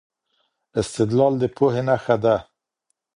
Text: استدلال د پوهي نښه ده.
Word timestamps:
استدلال 0.79 1.33
د 1.41 1.43
پوهي 1.55 1.81
نښه 1.87 2.15
ده. 2.23 2.35